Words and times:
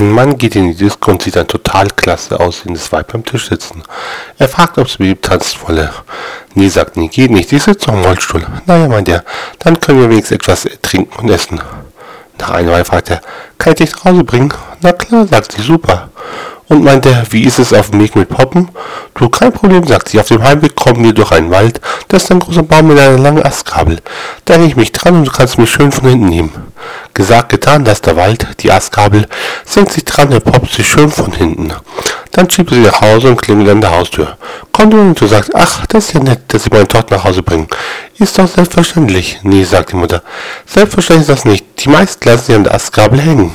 Ein 0.00 0.12
Mann 0.12 0.38
geht 0.38 0.56
in 0.56 0.68
die 0.68 0.74
Disco 0.74 1.10
und 1.10 1.20
sieht 1.20 1.36
ein 1.36 1.46
total 1.46 1.86
klasse 1.88 2.40
aussehendes 2.40 2.90
Weib 2.90 3.12
beim 3.12 3.22
Tisch 3.22 3.50
sitzen. 3.50 3.82
Er 4.38 4.48
fragt, 4.48 4.78
ob 4.78 4.88
sie 4.88 5.02
mit 5.02 5.10
ihm 5.10 5.20
tanzen 5.20 5.58
wolle. 5.66 5.90
Nee, 6.54 6.68
sagt 6.68 6.96
nie, 6.96 7.10
geht 7.10 7.30
nicht, 7.30 7.52
ich 7.52 7.62
sitze 7.62 7.90
im 7.90 8.00
Rollstuhl. 8.00 8.46
Naja, 8.64 8.88
meint 8.88 9.10
er, 9.10 9.24
dann 9.58 9.78
können 9.78 10.00
wir 10.00 10.08
wenigstens 10.08 10.36
etwas 10.36 10.66
trinken 10.80 11.20
und 11.20 11.28
essen. 11.28 11.60
Nach 12.38 12.48
einer 12.48 12.72
Weile 12.72 12.86
fragt 12.86 13.10
er, 13.10 13.20
kann 13.58 13.74
ich 13.74 13.80
dich 13.80 13.92
nach 13.92 14.06
Hause 14.06 14.24
bringen? 14.24 14.54
Na 14.80 14.94
klar, 14.94 15.26
sagt 15.26 15.52
sie, 15.52 15.60
super. 15.60 16.08
Und 16.68 16.82
meint 16.82 17.04
er, 17.04 17.30
wie 17.30 17.44
ist 17.44 17.58
es 17.58 17.74
auf 17.74 17.90
dem 17.90 18.00
Weg 18.00 18.16
mit 18.16 18.30
Poppen? 18.30 18.70
Du, 19.12 19.28
kein 19.28 19.52
Problem, 19.52 19.86
sagt 19.86 20.08
sie, 20.08 20.18
auf 20.18 20.28
dem 20.28 20.42
Heimweg 20.42 20.76
kommen 20.76 21.04
wir 21.04 21.12
durch 21.12 21.30
einen 21.32 21.50
Wald, 21.50 21.78
da 22.08 22.16
ist 22.16 22.30
ein 22.30 22.38
großer 22.38 22.62
Baum 22.62 22.86
mit 22.88 22.98
einer 22.98 23.18
langen 23.18 23.44
Astkabel. 23.44 23.98
Da 24.46 24.54
hänge 24.54 24.68
ich 24.68 24.76
mich 24.76 24.92
dran 24.92 25.16
und 25.16 25.26
du 25.26 25.30
kannst 25.30 25.58
mich 25.58 25.70
schön 25.70 25.92
von 25.92 26.08
hinten 26.08 26.30
nehmen. 26.30 26.69
Gesagt, 27.14 27.48
getan, 27.50 27.84
dass 27.84 28.00
der 28.00 28.16
Wald, 28.16 28.46
die 28.60 28.70
Astkabel, 28.70 29.26
senkt 29.64 29.92
sich 29.92 30.04
dran, 30.04 30.32
er 30.32 30.40
poppt 30.40 30.72
sich 30.72 30.88
schön 30.88 31.10
von 31.10 31.32
hinten. 31.32 31.72
Dann 32.32 32.48
schiebt 32.48 32.70
sie 32.70 32.78
nach 32.78 33.00
Hause 33.00 33.28
und 33.28 33.42
klingelt 33.42 33.68
an 33.68 33.80
der 33.80 33.90
Haustür. 33.90 34.36
Kommt 34.72 34.94
und 34.94 35.20
du 35.20 35.26
sagst, 35.26 35.50
ach, 35.54 35.86
das 35.86 36.06
ist 36.08 36.14
ja 36.14 36.20
nett, 36.20 36.40
dass 36.48 36.64
Sie 36.64 36.70
meine 36.70 36.86
Tochter 36.86 37.16
nach 37.16 37.24
Hause 37.24 37.42
bringen. 37.42 37.68
Ist 38.18 38.38
doch 38.38 38.46
selbstverständlich. 38.46 39.40
Nee, 39.42 39.64
sagt 39.64 39.92
die 39.92 39.96
Mutter. 39.96 40.22
Selbstverständlich 40.66 41.28
ist 41.28 41.36
das 41.36 41.44
nicht. 41.44 41.64
Die 41.84 41.88
meisten 41.88 42.28
lassen 42.28 42.44
sie 42.46 42.54
an 42.54 42.64
der 42.64 42.74
Astkabel 42.74 43.20
hängen. 43.20 43.52